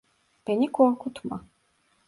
Beni 0.47 0.71
korkutma. 0.71 1.45